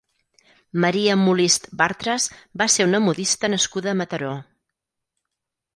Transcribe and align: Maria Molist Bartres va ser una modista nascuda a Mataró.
Maria 0.85 1.17
Molist 1.25 1.69
Bartres 1.83 2.25
va 2.63 2.69
ser 2.77 2.89
una 2.91 3.03
modista 3.11 3.53
nascuda 3.57 3.95
a 3.95 3.99
Mataró. 4.03 4.35